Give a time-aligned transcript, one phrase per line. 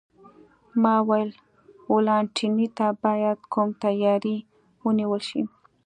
[0.81, 1.29] ما وویل:
[1.91, 4.35] والنتیني ته باید کوم تیاری
[4.85, 5.41] ونیول شي؟